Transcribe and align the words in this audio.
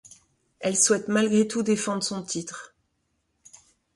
Elle 0.59 0.75
souhaite 0.77 1.09
malgré 1.09 1.47
tout 1.47 1.61
défendre 1.61 2.01
son 2.01 2.23
titre. 2.23 2.73